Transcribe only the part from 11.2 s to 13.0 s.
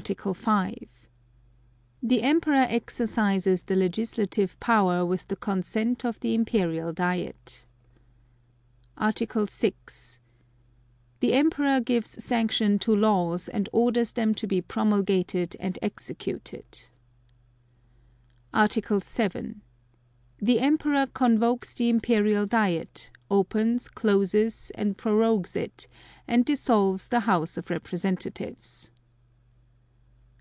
The Emperor gives sanction to